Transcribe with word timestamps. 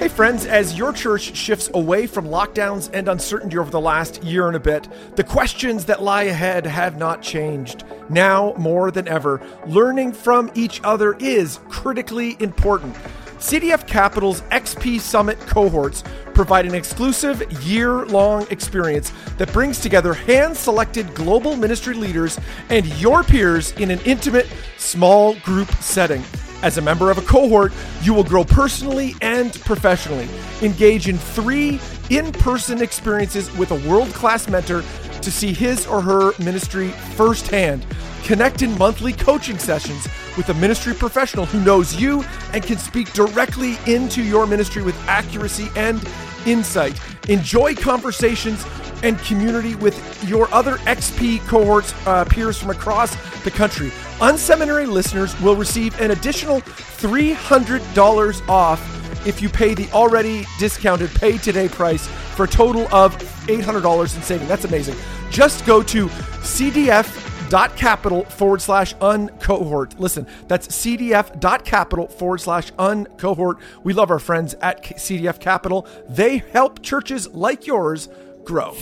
Hey, 0.00 0.08
friends, 0.08 0.46
as 0.46 0.78
your 0.78 0.94
church 0.94 1.36
shifts 1.36 1.68
away 1.74 2.06
from 2.06 2.24
lockdowns 2.24 2.88
and 2.94 3.06
uncertainty 3.06 3.58
over 3.58 3.70
the 3.70 3.82
last 3.82 4.24
year 4.24 4.46
and 4.46 4.56
a 4.56 4.58
bit, 4.58 4.88
the 5.14 5.22
questions 5.22 5.84
that 5.84 6.02
lie 6.02 6.22
ahead 6.22 6.64
have 6.64 6.96
not 6.96 7.20
changed. 7.20 7.84
Now, 8.08 8.54
more 8.56 8.90
than 8.90 9.06
ever, 9.06 9.42
learning 9.66 10.14
from 10.14 10.50
each 10.54 10.80
other 10.84 11.18
is 11.20 11.60
critically 11.68 12.38
important. 12.40 12.96
CDF 13.40 13.86
Capital's 13.86 14.40
XP 14.40 15.00
Summit 15.00 15.38
cohorts 15.40 16.02
provide 16.32 16.64
an 16.64 16.74
exclusive 16.74 17.42
year 17.62 18.06
long 18.06 18.46
experience 18.50 19.12
that 19.36 19.52
brings 19.52 19.80
together 19.80 20.14
hand 20.14 20.56
selected 20.56 21.14
global 21.14 21.56
ministry 21.56 21.92
leaders 21.92 22.40
and 22.70 22.86
your 22.98 23.22
peers 23.22 23.72
in 23.72 23.90
an 23.90 24.00
intimate, 24.06 24.48
small 24.78 25.34
group 25.40 25.70
setting. 25.72 26.24
As 26.62 26.76
a 26.76 26.82
member 26.82 27.10
of 27.10 27.18
a 27.18 27.22
cohort, 27.22 27.72
you 28.02 28.12
will 28.12 28.24
grow 28.24 28.44
personally 28.44 29.14
and 29.22 29.52
professionally. 29.60 30.28
Engage 30.62 31.08
in 31.08 31.16
three 31.16 31.80
in 32.10 32.32
person 32.32 32.82
experiences 32.82 33.54
with 33.56 33.70
a 33.70 33.88
world 33.88 34.08
class 34.08 34.48
mentor 34.48 34.82
to 35.22 35.30
see 35.30 35.52
his 35.52 35.86
or 35.86 36.00
her 36.00 36.32
ministry 36.38 36.88
firsthand. 37.16 37.86
Connect 38.24 38.62
in 38.62 38.76
monthly 38.76 39.12
coaching 39.12 39.58
sessions 39.58 40.06
with 40.36 40.48
a 40.50 40.54
ministry 40.54 40.94
professional 40.94 41.46
who 41.46 41.60
knows 41.64 41.98
you 42.00 42.24
and 42.52 42.62
can 42.62 42.78
speak 42.78 43.12
directly 43.12 43.76
into 43.86 44.22
your 44.22 44.46
ministry 44.46 44.82
with 44.82 44.96
accuracy 45.08 45.68
and 45.76 46.06
insight. 46.46 47.00
Enjoy 47.28 47.74
conversations 47.74 48.64
and 49.02 49.18
community 49.20 49.74
with 49.76 50.28
your 50.28 50.52
other 50.52 50.76
XP 50.78 51.40
cohorts 51.46 51.94
uh, 52.06 52.24
peers 52.26 52.58
from 52.58 52.70
across 52.70 53.14
the 53.44 53.50
country. 53.50 53.90
Unseminary 54.20 54.86
listeners 54.86 55.38
will 55.40 55.56
receive 55.56 55.98
an 55.98 56.10
additional 56.10 56.60
$300 56.60 58.48
off 58.48 59.26
if 59.26 59.40
you 59.40 59.48
pay 59.48 59.72
the 59.72 59.90
already 59.92 60.44
discounted 60.58 61.08
pay 61.14 61.38
today 61.38 61.70
price 61.70 62.06
for 62.06 62.44
a 62.44 62.48
total 62.48 62.82
of 62.94 63.16
$800 63.46 64.16
in 64.16 64.22
saving. 64.22 64.46
That's 64.46 64.66
amazing. 64.66 64.96
Just 65.30 65.64
go 65.64 65.82
to 65.84 66.08
cdf.capital 66.08 68.24
forward 68.24 68.60
slash 68.60 68.94
uncohort. 69.00 69.98
Listen, 69.98 70.26
that's 70.48 70.68
cdf.capital 70.68 72.08
forward 72.08 72.42
slash 72.42 72.72
uncohort. 72.78 73.56
We 73.84 73.94
love 73.94 74.10
our 74.10 74.18
friends 74.18 74.52
at 74.60 74.82
CDF 74.82 75.40
Capital. 75.40 75.86
They 76.10 76.36
help 76.38 76.82
churches 76.82 77.26
like 77.28 77.66
yours 77.66 78.10
grow. 78.44 78.74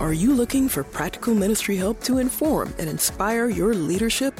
Are 0.00 0.14
you 0.14 0.32
looking 0.32 0.66
for 0.66 0.82
practical 0.82 1.34
ministry 1.34 1.76
help 1.76 2.02
to 2.04 2.16
inform 2.16 2.72
and 2.78 2.88
inspire 2.88 3.50
your 3.50 3.74
leadership? 3.74 4.32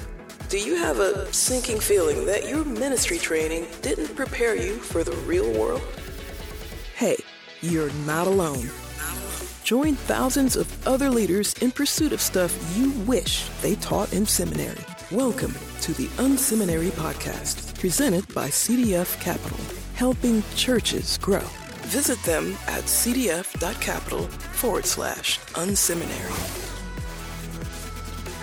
Do 0.48 0.58
you 0.58 0.74
have 0.76 1.00
a 1.00 1.30
sinking 1.34 1.80
feeling 1.80 2.24
that 2.24 2.48
your 2.48 2.64
ministry 2.64 3.18
training 3.18 3.66
didn't 3.82 4.16
prepare 4.16 4.56
you 4.56 4.76
for 4.76 5.04
the 5.04 5.12
real 5.26 5.52
world? 5.60 5.82
Hey, 6.94 7.18
you're 7.60 7.92
not 8.06 8.26
alone. 8.26 8.70
Join 9.62 9.96
thousands 9.96 10.56
of 10.56 10.88
other 10.88 11.10
leaders 11.10 11.52
in 11.60 11.72
pursuit 11.72 12.14
of 12.14 12.22
stuff 12.22 12.56
you 12.74 12.92
wish 13.02 13.46
they 13.60 13.74
taught 13.74 14.14
in 14.14 14.24
seminary. 14.24 14.82
Welcome 15.12 15.54
to 15.82 15.92
the 15.92 16.06
Unseminary 16.16 16.90
Podcast, 16.92 17.78
presented 17.78 18.26
by 18.32 18.48
CDF 18.48 19.20
Capital, 19.20 19.60
helping 19.92 20.42
churches 20.56 21.18
grow. 21.18 21.44
Visit 21.90 22.22
them 22.22 22.52
at 22.68 22.84
cdf.capital 22.84 24.22
forward 24.28 24.86
slash 24.86 25.40
unseminary. 25.54 26.30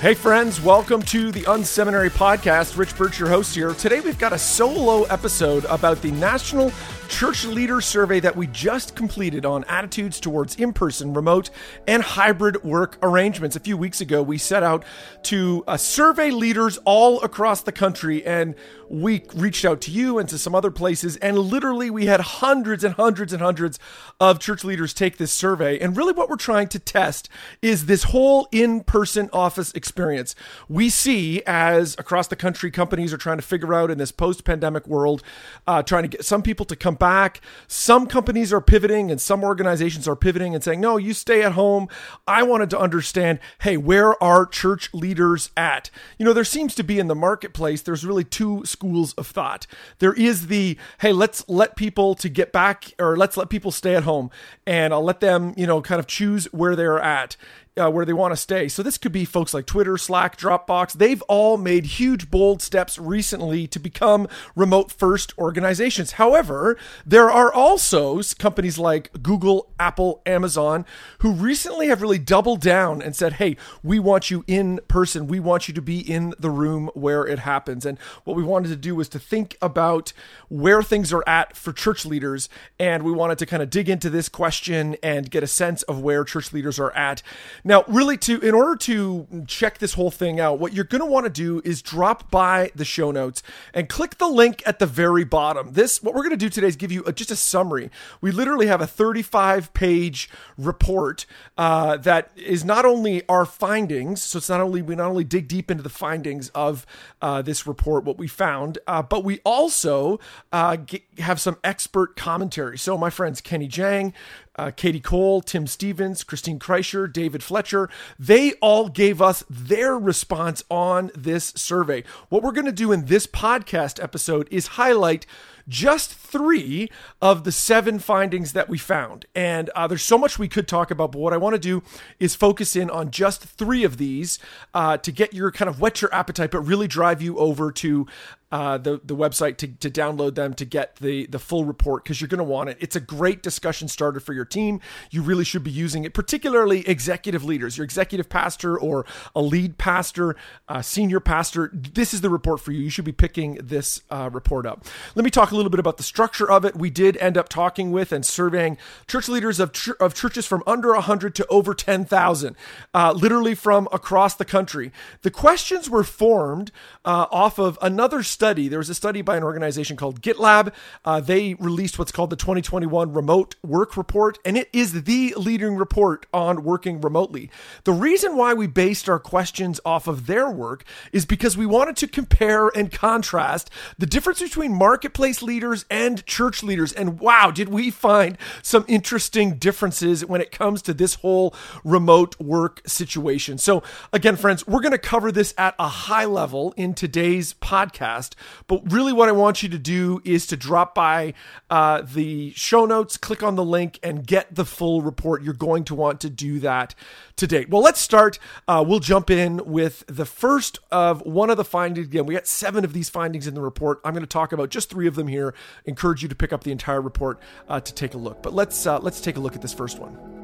Hey, 0.02 0.16
friends, 0.16 0.60
welcome 0.60 1.02
to 1.04 1.32
the 1.32 1.44
Unseminary 1.44 2.10
Podcast. 2.10 2.78
Rich 2.78 2.98
Birch, 2.98 3.18
your 3.18 3.30
host 3.30 3.56
here. 3.56 3.74
Today, 3.74 4.02
we've 4.02 4.20
got 4.20 4.34
a 4.34 4.38
solo 4.38 5.04
episode 5.04 5.64
about 5.70 6.02
the 6.02 6.12
National 6.12 6.72
Church 7.08 7.46
Leader 7.46 7.82
Survey 7.82 8.20
that 8.20 8.36
we 8.36 8.48
just 8.48 8.96
completed 8.96 9.46
on 9.46 9.64
attitudes 9.66 10.20
towards 10.20 10.56
in 10.56 10.74
person, 10.74 11.14
remote, 11.14 11.50
and 11.88 12.04
hybrid 12.04 12.64
work 12.64 12.98
arrangements. 13.02 13.56
A 13.56 13.60
few 13.60 13.78
weeks 13.78 14.02
ago, 14.02 14.22
we 14.22 14.38
set 14.38 14.64
out 14.64 14.84
to 15.24 15.64
uh, 15.68 15.78
survey 15.78 16.32
leaders 16.32 16.78
all 16.86 17.22
across 17.22 17.62
the 17.62 17.72
country, 17.72 18.26
and 18.26 18.56
we 18.90 19.24
reached 19.34 19.66
out 19.66 19.82
to 19.82 19.92
you 19.92 20.20
and 20.20 20.28
to 20.30 20.38
some 20.38 20.54
other 20.54 20.72
places, 20.72 21.18
and 21.18 21.38
literally 21.38 21.90
we 21.90 22.06
had 22.06 22.20
hundreds 22.20 22.84
and 22.84 22.96
hundreds 22.96 23.34
and 23.34 23.42
hundreds 23.42 23.80
of 24.20 24.40
church 24.40 24.64
leaders 24.64 24.94
take 24.94 25.18
this 25.18 25.32
survey. 25.32 25.80
And 25.80 25.96
really, 25.96 26.14
what 26.14 26.30
we're 26.30 26.36
trying 26.36 26.68
to 26.70 26.80
test 26.80 27.30
is 27.62 27.86
this 27.86 28.04
whole 28.04 28.48
in 28.52 28.82
person 28.82 29.30
office 29.32 29.72
experience. 29.74 30.36
We 30.68 30.90
see 30.90 31.42
as 31.46 31.96
across 31.98 32.28
the 32.28 32.36
country, 32.36 32.72
companies 32.72 33.14
are 33.14 33.18
trying 33.18 33.38
to 33.38 33.44
figure 33.44 33.74
out 33.74 33.92
in 33.92 33.98
this 33.98 34.12
post 34.12 34.44
pandemic 34.44 34.88
world, 34.88 35.24
uh, 35.66 35.84
trying 35.84 36.04
to 36.04 36.10
get 36.10 36.26
some 36.26 36.42
people 36.42 36.66
to 36.66 36.76
come 36.76 36.97
back. 36.98 37.42
Some 37.68 38.08
companies 38.08 38.52
are 38.52 38.62
pivoting 38.62 39.12
and 39.12 39.20
some 39.20 39.44
organizations 39.44 40.08
are 40.08 40.16
pivoting 40.16 40.54
and 40.54 40.64
saying, 40.64 40.82
no, 40.82 40.98
you 40.98 41.14
stay 41.14 41.44
at 41.44 41.54
home. 41.54 41.88
I 42.28 42.44
wanted 42.44 42.70
to 42.72 42.80
understand, 42.80 43.40
hey, 43.62 43.78
where 43.78 44.22
are 44.22 44.46
church 44.46 44.94
leaders 44.94 45.52
at? 45.56 45.90
You 46.18 46.26
know, 46.26 46.34
there 46.34 46.44
seems 46.44 46.76
to 46.76 46.84
be 46.84 47.00
in 47.00 47.08
the 47.08 47.16
marketplace, 47.16 47.82
there's 47.82 48.06
really 48.06 48.24
two 48.24 48.66
schools 48.66 49.14
of 49.14 49.28
thought. 49.28 49.68
There 50.00 50.14
is 50.14 50.48
the, 50.48 50.78
hey, 51.00 51.14
let's 51.14 51.48
let 51.48 51.76
people 51.76 52.16
to 52.16 52.30
get 52.30 52.52
back 52.52 52.94
or 53.00 53.16
let's 53.18 53.38
let 53.38 53.50
people 53.50 53.72
stay 53.72 53.96
at 53.96 54.04
home 54.04 54.30
and 54.66 54.94
I'll 54.94 55.04
let 55.04 55.20
them, 55.20 55.54
you 55.58 55.68
know, 55.68 55.82
kind 55.82 56.00
of 56.00 56.08
choose 56.08 56.46
where 56.54 56.76
they're 56.76 57.00
at 57.00 57.38
uh, 57.78 57.90
where 57.90 58.06
they 58.06 58.14
want 58.14 58.32
to 58.32 58.38
stay. 58.38 58.68
So 58.68 58.84
this 58.84 58.98
could 58.98 59.12
be 59.12 59.26
folks 59.26 59.54
like 59.54 59.66
Twitter, 59.66 59.98
Slack, 59.98 60.38
Dropbox. 60.38 60.94
They've 60.94 61.22
all 61.24 61.58
made 61.58 61.86
huge, 61.86 62.32
bold 62.32 62.62
steps 62.62 62.98
recently 62.98 63.68
to 63.68 63.80
become 63.80 64.28
remote 64.56 64.92
first 64.92 65.38
organizations. 65.38 66.14
However, 66.14 66.78
there 67.06 67.30
are 67.30 67.54
also 67.54 68.22
companies 68.40 68.78
like 68.78 69.12
Google, 69.22 69.72
Apple, 69.80 70.22
Amazon 70.26 70.86
who 71.20 71.32
recently 71.32 71.88
have 71.88 72.02
really 72.02 72.20
doubled 72.20 72.62
down 72.62 73.02
and 73.02 73.16
said, 73.16 73.34
hey, 73.34 73.58
we 73.84 74.00
want 74.00 74.32
you 74.32 74.44
in 74.48 74.80
person. 74.88 75.28
We 75.28 75.40
want 75.40 75.68
you 75.68 75.74
to 75.74 75.82
be 75.82 76.00
in 76.00 76.34
the 76.40 76.50
room 76.50 76.90
where 76.94 77.26
it 77.26 77.40
happens. 77.40 77.86
And 77.86 78.00
what 78.24 78.36
we 78.36 78.44
wanted 78.44 78.70
to 78.70 78.76
do 78.76 78.96
was 78.96 79.10
to 79.10 79.20
think 79.20 79.58
about 79.62 80.14
where 80.50 80.82
things 80.82 81.14
are 81.14 81.24
at 81.28 81.56
for 81.56 81.74
church 81.74 82.06
leaders. 82.06 82.50
And 82.80 83.04
we 83.04 83.12
wanted 83.12 83.38
to 83.40 83.46
kind 83.46 83.64
of 83.64 83.70
dig 83.70 83.90
into 83.90 84.10
this 84.10 84.30
question 84.30 84.96
and 85.04 85.30
get 85.30 85.44
a 85.44 85.48
sense 85.48 85.84
of 85.84 86.02
where 86.02 86.24
church 86.24 86.54
leaders 86.54 86.80
are 86.80 86.92
at. 86.92 87.22
Now, 87.68 87.84
really, 87.90 88.16
to 88.20 88.40
in 88.40 88.56
order 88.56 88.78
to 88.78 89.44
check 89.46 89.80
this 89.80 89.96
whole 89.96 90.10
thing 90.10 90.40
out, 90.40 90.58
what 90.58 90.72
you're 90.72 90.86
going 90.86 91.02
to 91.02 91.06
want 91.06 91.26
to 91.26 91.30
do 91.30 91.62
is 91.66 91.82
drop 91.82 92.32
by 92.32 92.72
the 92.74 92.86
show 92.86 93.12
notes 93.12 93.44
and 93.74 93.90
click 93.90 94.20
the 94.20 94.28
link 94.30 94.64
at 94.66 94.80
the 94.80 94.86
very 94.86 95.26
bottom. 95.26 95.74
This 95.74 96.02
what 96.02 96.16
we're 96.16 96.22
going 96.22 96.30
to 96.30 96.38
do 96.38 96.48
today 96.48 96.68
is 96.68 96.78
give 96.78 96.94
you 96.94 97.04
a, 97.04 97.12
just 97.12 97.30
a 97.30 97.36
summary. 97.36 97.90
We 98.22 98.32
literally 98.32 98.68
have 98.68 98.80
a 98.80 98.88
35 98.88 99.74
page 99.74 100.30
report 100.58 101.26
uh, 101.58 101.98
that 101.98 102.32
is 102.38 102.64
not 102.64 102.86
only 102.86 103.28
our 103.28 103.44
findings, 103.44 104.24
so 104.24 104.38
it's 104.38 104.48
not 104.48 104.62
only 104.62 104.82
we 104.82 104.96
not 104.96 105.10
only 105.10 105.26
dig 105.26 105.50
deep 105.50 105.70
into 105.70 105.84
the 105.84 105.90
findings 105.90 106.48
of 106.56 106.86
uh, 107.22 107.42
this 107.42 107.68
report, 107.68 108.06
what 108.06 108.18
we 108.18 108.30
found, 108.30 108.78
uh, 108.88 109.02
but 109.02 109.26
we 109.26 109.40
also 109.44 110.22
uh, 110.54 110.78
get, 110.78 111.04
have 111.18 111.42
some 111.42 111.58
expert 111.66 112.16
commentary. 112.16 112.78
So, 112.78 112.98
my 112.98 113.10
friends, 113.10 113.42
Kenny 113.42 113.68
Jahng, 113.68 114.14
uh, 114.58 114.72
Katie 114.76 115.00
Cole, 115.00 115.42
Tim 115.42 115.68
Stevens, 115.68 116.24
Christine 116.24 116.60
Kreischer, 116.60 117.12
David 117.12 117.44
Fletcher, 117.44 117.90
they 118.18 118.54
all 118.54 118.90
gave 118.90 119.22
us 119.22 119.44
their 119.50 119.98
response 119.98 120.64
on 120.70 121.12
this 121.16 121.54
survey. 121.56 122.04
What 122.30 122.44
we're 122.44 122.52
going 122.52 122.66
to 122.66 122.72
do 122.72 122.92
in 122.92 123.06
this 123.06 123.28
podcast 123.28 124.02
episode 124.02 124.48
is 124.52 124.68
highlight 124.68 125.26
just 125.68 126.14
three 126.14 126.90
of 127.22 127.44
the 127.44 127.52
seven 127.52 128.00
findings 128.00 128.54
that 128.54 128.70
we 128.70 128.78
found. 128.78 129.26
And 129.36 129.70
uh, 129.72 129.88
there's 129.88 130.04
so 130.04 130.18
much 130.18 130.40
we 130.40 130.48
could 130.48 130.68
talk 130.68 130.92
about, 130.92 131.12
but 131.12 131.20
what 131.20 131.34
I 131.34 131.38
want 131.38 131.56
to 131.56 131.60
do 131.60 131.84
is 132.20 132.36
focus 132.36 132.76
in 132.76 132.90
on 132.90 133.12
just 133.12 133.44
three 133.44 133.84
of 133.84 133.98
these 133.98 134.40
uh, 134.74 134.98
to 134.98 135.12
get 135.12 135.34
your 135.34 135.52
kind 135.52 135.70
of 135.70 135.82
whet 135.82 136.02
your 136.02 136.14
appetite, 136.14 136.52
but 136.52 136.62
really 136.62 136.88
drive 136.88 137.22
you 137.22 137.38
over 137.38 137.72
to 137.74 138.08
uh, 138.50 138.78
the 138.78 139.02
the 139.04 139.16
website 139.16 139.58
to, 139.58 139.68
to 139.68 139.90
download 139.90 140.36
them 140.36 140.54
to 140.54 140.64
get 140.64 140.96
the 140.98 141.26
the 141.26 141.40
full 141.40 141.66
report 141.66 142.04
because 142.04 142.22
you're 142.22 142.30
going 142.30 142.38
to 142.38 142.46
want 142.46 142.70
it. 142.70 142.78
It's 142.80 142.96
a 142.96 143.02
great 143.02 143.44
discussion 143.44 143.90
starter 143.90 144.22
for 144.22 144.32
your 144.32 144.46
team. 144.46 144.80
You 145.12 145.22
really 145.22 145.44
should 145.44 145.66
be 145.66 145.72
using 145.72 146.06
it, 146.06 146.14
particularly 146.14 146.88
executive 146.88 147.44
leaders, 147.44 147.78
your 147.78 147.84
executive 147.84 148.30
pastor 148.30 148.80
or 148.80 149.06
a 149.36 149.42
lead 149.42 149.78
pastor, 149.78 150.38
senior 150.82 151.20
pastor. 151.20 151.70
This 151.74 152.14
is 152.14 152.22
the 152.22 152.30
report 152.30 152.62
for 152.62 152.72
you. 152.72 152.80
You 152.80 152.90
should 152.90 153.04
be 153.04 153.12
picking 153.12 153.56
this 153.56 154.02
uh, 154.10 154.30
report 154.32 154.66
up. 154.66 154.86
Let 155.16 155.26
me 155.26 155.32
talk 155.32 155.52
a 155.52 155.57
little 155.58 155.70
bit 155.70 155.80
about 155.80 155.98
the 155.98 156.04
structure 156.04 156.50
of 156.50 156.64
it. 156.66 156.76
We 156.76 156.90
did 156.90 157.18
end 157.18 157.38
up 157.38 157.50
talking 157.50 157.92
with 157.92 158.12
and 158.12 158.26
surveying 158.26 158.78
church 159.08 159.28
leaders 159.28 159.60
of 159.60 159.72
of 160.00 160.14
churches 160.14 160.46
from 160.46 160.64
under 160.66 160.94
100 160.94 161.36
to 161.36 161.48
over 161.48 161.74
10,000, 161.74 162.56
uh, 162.94 163.12
literally 163.14 163.56
from 163.56 163.88
across 163.92 164.36
the 164.36 164.46
country. 164.46 164.92
The 165.22 165.32
questions 165.32 165.90
were 165.90 166.04
formed 166.04 166.72
uh, 167.06 167.26
off 167.32 167.60
of 167.60 167.78
another 167.82 168.24
study. 168.24 168.68
There 168.68 168.80
was 168.80 168.90
a 168.90 168.96
study 168.96 169.22
by 169.22 169.38
an 169.38 169.44
organization 169.44 169.98
called 169.98 170.22
GitLab. 170.22 170.74
Uh, 171.04 171.20
they 171.20 171.56
released 171.56 172.00
what's 172.00 172.12
called 172.12 172.30
the 172.30 172.36
2021 172.36 173.14
Remote 173.14 173.56
Work 173.64 173.98
Report, 173.98 174.38
and 174.46 174.58
it 174.58 174.70
is 174.74 175.04
the 175.04 175.34
leading 175.38 175.76
report 175.76 176.26
on 176.34 176.64
working 176.64 177.02
remotely. 177.02 177.50
The 177.84 177.94
reason 177.94 178.36
why 178.36 178.54
we 178.54 178.68
based 178.68 179.10
our 179.10 179.20
questions 179.20 179.80
off 179.86 180.08
of 180.08 180.28
their 180.28 180.50
work 180.50 180.84
is 181.12 181.26
because 181.26 181.58
we 181.58 181.66
wanted 181.66 181.98
to 181.98 182.08
compare 182.08 182.70
and 182.70 182.92
contrast 182.92 183.70
the 183.98 184.06
difference 184.06 184.42
between 184.42 184.74
marketplace 184.74 185.42
leaders 185.48 185.86
and 185.90 186.24
church 186.26 186.62
leaders. 186.62 186.94
And 186.94 187.20
wow, 187.20 187.50
did 187.50 187.70
we 187.70 187.90
find 187.90 188.38
some 188.62 188.86
interesting 188.88 189.56
differences 189.56 190.26
when 190.26 190.42
it 190.42 190.52
comes 190.52 190.82
to 190.84 190.94
this 190.94 191.16
whole 191.16 191.56
remote 191.84 192.40
work 192.40 192.82
situation. 192.86 193.58
So, 193.58 193.84
again, 194.12 194.36
friends, 194.36 194.68
we're 194.68 194.82
going 194.82 194.92
to 194.92 194.98
cover 194.98 195.32
this 195.32 195.54
at 195.58 195.76
a 195.80 195.88
high 195.88 196.26
level 196.26 196.74
in 196.78 196.94
today's 196.94 197.54
podcast. 197.56 198.34
But 198.68 198.92
really, 198.92 199.14
what 199.14 199.30
I 199.30 199.32
want 199.32 199.64
you 199.64 199.70
to 199.70 199.80
do 199.80 200.22
is 200.24 200.46
to 200.48 200.58
drop 200.58 200.94
by 200.94 201.34
uh, 201.70 202.02
the 202.02 202.52
show 202.54 202.86
notes, 202.86 203.18
click 203.18 203.44
on 203.44 203.56
the 203.56 203.66
link, 203.66 204.00
and 204.04 204.26
get 204.26 204.54
the 204.54 204.66
full 204.66 205.02
report. 205.02 205.44
You're 205.44 205.54
going 205.54 205.84
to 205.86 205.96
want 205.96 206.22
to 206.22 206.30
do 206.30 206.60
that 206.60 206.94
today. 207.36 207.66
Well, 207.70 207.82
let's 207.82 208.02
start. 208.02 208.40
Uh, 208.68 208.84
we'll 208.86 209.00
jump 209.00 209.30
in 209.30 209.62
with 209.66 210.04
the 210.08 210.26
first 210.26 210.80
of 210.92 211.22
one 211.26 211.50
of 211.50 211.58
the 211.58 211.64
findings. 211.64 212.08
Again, 212.08 212.26
we 212.26 212.34
got 212.34 212.48
seven 212.48 212.84
of 212.84 212.94
these 212.94 213.10
findings 213.10 213.48
in 213.48 213.54
the 213.54 213.62
report. 213.62 214.00
I'm 214.04 214.14
going 214.14 214.24
to 214.24 214.28
talk 214.28 214.52
about 214.52 214.70
just 214.70 214.90
three 214.90 215.08
of 215.08 215.16
them 215.16 215.28
here. 215.28 215.37
Encourage 215.86 216.24
you 216.24 216.30
to 216.30 216.36
pick 216.36 216.54
up 216.54 216.64
the 216.64 216.72
entire 216.72 217.02
report 217.02 217.40
uh, 217.68 217.80
to 217.80 217.94
take 217.94 218.14
a 218.14 218.18
look. 218.18 218.42
But 218.44 218.54
let's 218.54 218.86
uh, 218.86 219.00
let's 219.00 219.22
take 219.22 219.38
a 219.38 219.40
look 219.40 219.56
at 219.56 219.62
this 219.62 219.74
first 219.74 220.00
one. 220.00 220.37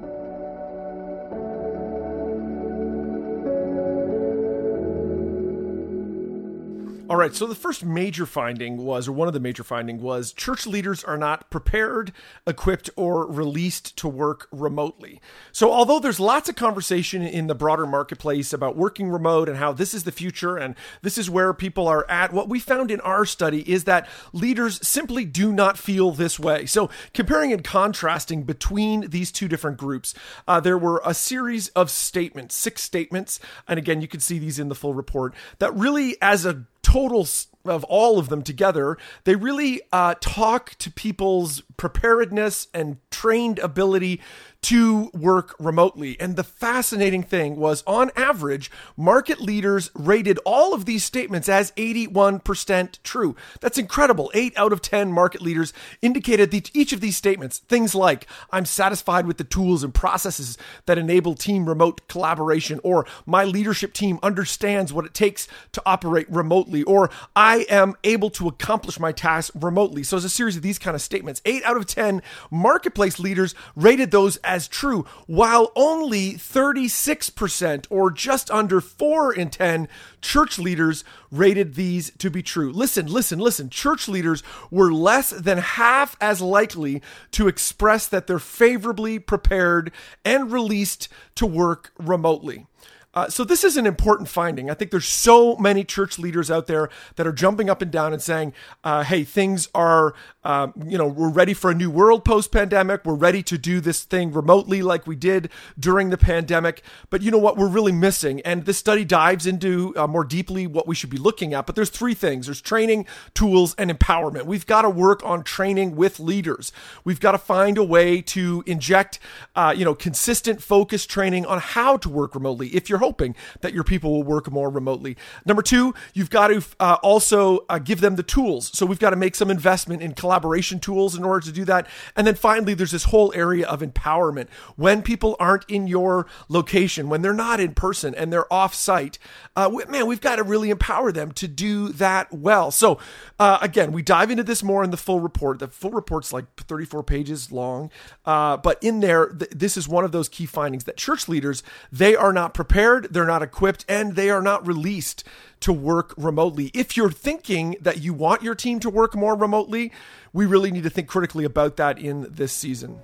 All 7.10 7.18
right, 7.18 7.36
so 7.36 7.46
the 7.46 7.54
first 7.54 7.84
major 7.84 8.26
finding 8.26 8.78
was, 8.78 9.10
or 9.10 9.12
one 9.12 9.28
of 9.28 9.34
the 9.34 9.40
major 9.42 9.64
finding 9.66 10.02
was, 10.02 10.32
church 10.32 10.66
leaders 10.66 11.04
are 11.04 11.18
not 11.18 11.50
prepared, 11.50 12.14
equipped, 12.48 12.90
or 12.96 13.28
released 13.28 13.98
to 13.98 14.08
work 14.08 14.48
remotely. 14.54 15.20
So, 15.52 15.70
although 15.70 16.00
there's 16.00 16.22
lots 16.22 16.48
of 16.48 16.56
conversation 16.56 17.22
in 17.22 17.48
the 17.48 17.56
broader 17.56 17.86
marketplace 17.86 18.54
about 18.54 18.78
working 18.78 19.10
remote 19.10 19.50
and 19.50 19.58
how 19.58 19.74
this 19.74 19.94
is 19.94 20.06
the 20.06 20.14
future 20.14 20.56
and 20.56 20.76
this 21.02 21.18
is 21.18 21.30
where 21.30 21.54
people 21.54 21.90
are 21.90 22.10
at, 22.10 22.32
what 22.32 22.48
we 22.48 22.62
found 22.62 22.90
in 22.90 23.02
our 23.02 23.26
study 23.26 23.70
is 23.70 23.84
that 23.84 24.08
leaders 24.32 24.86
simply 24.88 25.26
do 25.26 25.52
not 25.52 25.78
feel 25.78 26.12
this 26.12 26.40
way. 26.40 26.66
So, 26.66 26.90
comparing 27.14 27.52
and 27.52 27.66
contrasting 27.66 28.44
between 28.44 29.10
these 29.10 29.30
two 29.30 29.50
different 29.50 29.78
groups, 29.78 30.14
uh, 30.48 30.62
there 30.62 30.78
were 30.78 31.02
a 31.06 31.14
series 31.14 31.68
of 31.70 31.92
statements, 31.92 32.56
six 32.56 32.82
statements, 32.82 33.42
and 33.68 33.78
again, 33.78 34.00
you 34.00 34.08
can 34.08 34.22
see 34.22 34.40
these 34.40 34.58
in 34.58 34.70
the 34.70 34.76
full 34.76 34.94
report, 34.94 35.34
that 35.60 35.76
really, 35.76 36.16
as 36.22 36.46
a 36.46 36.64
total 36.84 37.26
of 37.66 37.84
all 37.86 38.20
of 38.20 38.30
them 38.30 38.42
together, 38.42 38.98
they 39.24 39.36
really 39.36 39.82
uh, 39.92 40.16
talk 40.20 40.76
to 40.80 40.92
people's 40.92 41.62
preparedness 41.78 42.68
and 42.74 42.98
trained 43.10 43.60
ability 43.60 44.22
to 44.64 45.12
work 45.14 45.56
remotely. 45.60 46.20
And 46.22 46.36
the 46.38 46.44
fascinating 46.44 47.22
thing 47.22 47.58
was, 47.58 47.84
on 47.86 48.12
average, 48.16 48.72
market 48.96 49.42
leaders 49.42 49.92
rated 49.94 50.40
all 50.46 50.74
of 50.74 50.86
these 50.86 51.04
statements 51.04 51.50
as 51.50 51.72
81% 51.72 52.98
true. 53.04 53.36
That's 53.60 53.78
incredible. 53.78 54.32
Eight 54.34 54.54
out 54.56 54.72
of 54.72 54.82
10 54.82 55.12
market 55.12 55.42
leaders 55.42 55.74
indicated 56.02 56.52
that 56.52 56.74
each 56.74 56.94
of 56.94 57.02
these 57.02 57.18
statements, 57.18 57.60
things 57.60 57.94
like, 57.94 58.26
I'm 58.52 58.66
satisfied 58.66 59.28
with 59.28 59.38
the 59.38 59.44
tools 59.44 59.84
and 59.84 59.94
processes 59.94 60.58
that 60.86 60.98
enable 60.98 61.36
team 61.36 61.68
remote 61.68 62.08
collaboration, 62.08 62.80
or 62.84 63.06
my 63.26 63.44
leadership 63.44 63.94
team 63.94 64.18
understands 64.24 64.94
what 64.94 65.06
it 65.06 65.14
takes 65.14 65.48
to 65.74 65.84
operate 65.86 66.30
remotely, 66.30 66.84
or 66.84 67.10
I 67.36 67.53
am 67.70 67.96
able 68.04 68.30
to 68.32 68.48
accomplish 68.48 69.00
my 69.00 69.12
tasks 69.12 69.56
remotely. 69.56 70.04
So, 70.04 70.18
it's 70.18 70.26
a 70.26 70.30
series 70.30 70.56
of 70.56 70.62
these 70.62 70.80
kind 70.80 70.96
of 70.96 71.02
statements. 71.02 71.42
Eight 71.46 71.64
out 71.64 71.78
of 71.78 71.86
10 71.86 72.22
marketplace 72.52 73.20
leaders 73.20 73.56
rated 73.76 74.12
those 74.12 74.38
as 74.38 74.68
true, 74.68 75.06
while 75.28 75.72
only 75.76 76.34
36% 76.34 77.86
or 77.90 78.12
just 78.12 78.52
under 78.52 78.82
4 78.82 79.34
in 79.34 79.50
10 79.50 79.88
church 80.22 80.58
leaders 80.58 81.04
rated 81.32 81.76
these 81.76 82.12
to 82.18 82.30
be 82.30 82.42
true. 82.42 82.72
Listen, 82.72 83.08
listen, 83.08 83.40
listen. 83.40 83.70
Church 83.70 84.08
leaders 84.08 84.44
were 84.72 84.92
less 84.92 85.30
than 85.32 85.58
half 85.58 86.16
as 86.22 86.42
likely 86.42 87.02
to 87.32 87.48
express 87.48 88.08
that 88.08 88.28
they're 88.28 88.40
favorably 88.40 89.20
prepared 89.20 89.92
and 90.24 90.52
released 90.52 91.10
to 91.36 91.46
work 91.46 91.92
remotely. 91.98 92.68
Uh, 93.14 93.30
so 93.30 93.44
this 93.44 93.64
is 93.64 93.78
an 93.78 93.86
important 93.86 94.28
finding. 94.28 94.70
I 94.70 94.74
think 94.74 94.90
there's 94.90 95.08
so 95.08 95.56
many 95.58 95.84
church 95.84 96.18
leaders 96.18 96.50
out 96.50 96.66
there 96.66 96.90
that 97.16 97.28
are 97.28 97.32
jumping 97.32 97.70
up 97.70 97.82
and 97.82 97.92
down 97.92 98.12
and 98.12 98.22
saying, 98.22 98.54
uh, 98.84 99.04
"Hey, 99.04 99.24
things 99.24 99.70
are, 99.76 100.16
uh, 100.44 100.70
you 100.88 100.98
know, 100.98 101.08
we're 101.08 101.30
ready 101.30 101.54
for 101.54 101.70
a 101.70 101.76
new 101.76 101.92
world 101.92 102.26
post 102.26 102.52
pandemic. 102.52 103.06
We're 103.06 103.14
ready 103.14 103.44
to 103.44 103.58
do 103.58 103.80
this 103.80 104.04
thing 104.04 104.32
remotely 104.32 104.82
like 104.82 105.06
we 105.06 105.16
did 105.16 105.50
during 105.80 106.10
the 106.10 106.18
pandemic." 106.18 106.82
But 107.12 107.22
you 107.22 107.30
know 107.30 107.38
what? 107.38 107.56
We're 107.56 107.68
really 107.68 107.92
missing, 107.92 108.42
and 108.42 108.66
this 108.66 108.80
study 108.80 109.06
dives 109.06 109.46
into 109.46 109.94
uh, 109.96 110.08
more 110.08 110.24
deeply 110.24 110.66
what 110.66 110.88
we 110.88 110.96
should 110.96 111.12
be 111.12 111.18
looking 111.18 111.54
at. 111.54 111.68
But 111.68 111.76
there's 111.76 111.92
three 111.92 112.16
things: 112.16 112.48
there's 112.48 112.62
training, 112.62 113.06
tools, 113.36 113.76
and 113.78 113.92
empowerment. 113.92 114.46
We've 114.46 114.66
got 114.66 114.82
to 114.82 114.90
work 114.90 115.24
on 115.24 115.44
training 115.44 115.96
with 115.96 116.20
leaders. 116.20 116.72
We've 117.04 117.20
got 117.20 117.34
to 117.34 117.38
find 117.38 117.78
a 117.78 117.84
way 117.84 118.24
to 118.24 118.64
inject, 118.66 119.20
uh, 119.56 119.76
you 119.78 119.86
know, 119.86 119.94
consistent, 119.94 120.64
focused 120.64 121.12
training 121.12 121.46
on 121.46 121.60
how 121.60 121.98
to 121.98 122.10
work 122.10 122.34
remotely. 122.34 122.70
If 122.70 122.90
you're 122.90 123.03
hoping 123.04 123.36
that 123.60 123.74
your 123.74 123.84
people 123.84 124.12
will 124.14 124.24
work 124.24 124.50
more 124.50 124.70
remotely. 124.70 125.18
Number 125.46 125.62
two, 125.62 125.94
you've 126.14 126.30
got 126.30 126.48
to 126.48 126.64
uh, 126.80 126.98
also 127.04 127.66
uh, 127.68 127.78
give 127.80 128.00
them 128.00 128.16
the 128.16 128.24
tools. 128.24 128.72
So 128.78 128.86
we've 128.86 129.00
got 129.00 129.10
to 129.10 129.18
make 129.18 129.36
some 129.36 129.52
investment 129.52 130.02
in 130.02 130.14
collaboration 130.14 130.80
tools 130.80 131.14
in 131.14 131.24
order 131.26 131.46
to 131.46 131.52
do 131.52 131.66
that. 131.66 131.88
And 132.16 132.26
then 132.26 132.36
finally, 132.36 132.74
there's 132.74 132.92
this 132.92 133.06
whole 133.06 133.34
area 133.36 133.68
of 133.68 133.82
empowerment. 133.82 134.48
When 134.78 135.02
people 135.02 135.36
aren't 135.38 135.70
in 135.70 135.88
your 135.88 136.28
location, 136.48 137.10
when 137.10 137.22
they're 137.22 137.34
not 137.34 137.60
in 137.60 137.74
person 137.74 138.16
and 138.16 138.32
they're 138.32 138.52
off 138.52 138.74
site, 138.74 139.20
uh, 139.58 139.70
man, 139.90 140.08
we've 140.08 140.22
got 140.22 140.38
to 140.38 140.44
really 140.44 140.70
empower 140.70 141.12
them 141.12 141.34
to 141.34 141.48
do 141.48 141.90
that 141.90 142.32
well. 142.34 142.72
So 142.72 143.00
uh, 143.38 143.58
again, 143.62 143.92
we 143.92 144.02
dive 144.02 144.32
into 144.32 144.44
this 144.44 144.64
more 144.64 144.84
in 144.84 144.92
the 144.92 144.98
full 144.98 145.20
report. 145.20 145.60
The 145.60 145.68
full 145.68 145.92
report's 145.92 146.32
like 146.32 146.46
34 146.56 147.04
pages 147.04 147.52
long, 147.52 147.92
uh, 148.26 148.56
but 148.58 148.82
in 148.82 149.02
there, 149.02 149.28
th- 149.28 149.52
this 149.52 149.76
is 149.76 149.90
one 149.90 150.06
of 150.06 150.14
those 150.14 150.30
key 150.30 150.46
findings 150.46 150.86
that 150.86 150.96
church 150.96 151.28
leaders 151.28 151.64
they 151.92 152.16
are 152.16 152.32
not 152.32 152.54
prepared 152.54 152.93
prepared, 152.94 153.14
they're 153.14 153.26
not 153.26 153.42
equipped, 153.42 153.86
and 153.88 154.16
they 154.16 154.30
are 154.30 154.42
not 154.42 154.66
released 154.66 155.24
to 155.62 155.74
work 155.74 156.14
remotely. 156.18 156.72
If 156.74 156.98
you're 156.98 157.12
thinking 157.12 157.76
that 157.82 158.02
you 158.02 158.14
want 158.14 158.44
your 158.44 158.56
team 158.56 158.80
to 158.82 158.90
work 158.90 159.16
more 159.16 159.36
remotely, 159.36 159.92
we 160.32 160.46
really 160.46 160.72
need 160.72 160.84
to 160.84 160.90
think 160.90 161.08
critically 161.08 161.46
about 161.46 161.78
that 161.78 161.98
in 161.98 162.28
this 162.30 162.54
season. 162.54 163.00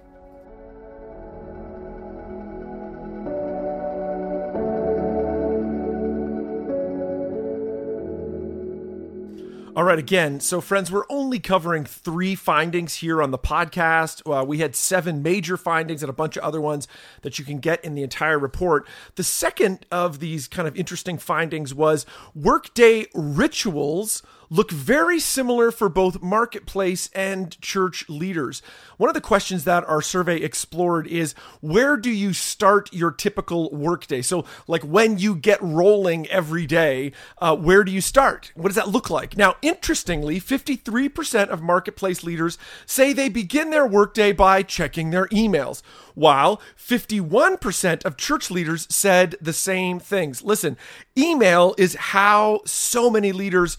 All 9.80 9.86
right, 9.86 9.98
again, 9.98 10.42
so 10.42 10.60
friends, 10.60 10.92
we're 10.92 11.06
only 11.10 11.40
covering 11.40 11.86
three 11.86 12.36
findings 12.36 12.96
here 12.96 13.24
on 13.24 13.32
the 13.32 13.38
podcast. 13.38 14.22
Uh, 14.30 14.44
we 14.44 14.58
had 14.58 14.76
seven 14.76 15.24
major 15.24 15.56
findings 15.56 16.04
and 16.04 16.10
a 16.10 16.14
bunch 16.14 16.36
of 16.36 16.44
other 16.44 16.60
ones 16.60 16.86
that 17.22 17.40
you 17.40 17.46
can 17.46 17.60
get 17.60 17.82
in 17.86 17.96
the 17.96 18.04
entire 18.04 18.38
report. 18.38 18.86
The 19.16 19.24
second 19.24 19.86
of 19.90 20.20
these 20.20 20.50
kind 20.50 20.68
of 20.68 20.76
interesting 20.76 21.18
findings 21.18 21.74
was 21.74 22.06
workday 22.36 23.06
rituals 23.14 24.22
look 24.50 24.72
very 24.72 25.20
similar 25.20 25.72
for 25.72 25.90
both 25.90 26.22
marketplace 26.22 27.10
and 27.14 27.60
church 27.62 28.08
leaders. 28.10 28.62
One 28.98 29.10
of 29.10 29.14
the 29.14 29.22
questions 29.22 29.64
that 29.64 29.84
our 29.86 30.02
survey 30.02 30.38
explored 30.38 31.08
is 31.08 31.34
where 31.62 31.98
do 31.98 32.10
you 32.10 32.34
start 32.34 32.92
your 32.94 33.12
typical 33.12 33.70
workday? 33.72 34.22
So, 34.22 34.46
like 34.68 34.84
when 34.84 35.18
you 35.18 35.36
get 35.36 35.62
rolling 35.62 36.28
every 36.28 36.66
day, 36.66 37.12
uh, 37.40 37.56
where 37.56 37.84
do 37.84 37.92
you 37.92 38.02
start? 38.02 38.52
What 38.56 38.68
does 38.68 38.76
that 38.76 38.90
look 38.90 39.10
like? 39.10 39.38
Now, 39.38 39.56
interestingly, 39.62 40.40
53% 40.40 41.50
of 41.50 41.62
marketplace 41.62 42.24
leaders 42.24 42.58
say 42.86 43.14
they 43.14 43.30
begin 43.30 43.70
their 43.70 43.88
workday 43.88 44.32
by 44.32 44.64
checking 44.64 45.12
their 45.12 45.28
emails 45.28 45.82
while 46.20 46.62
51% 46.78 48.04
of 48.04 48.18
church 48.18 48.52
leaders 48.52 48.86
said 48.90 49.36
the 49.40 49.54
same 49.54 50.00
things. 50.00 50.44
Listen, 50.44 50.76
email 51.18 51.74
is 51.78 51.96
how 51.96 52.60
so 52.66 53.10
many 53.10 53.32
leaders 53.32 53.78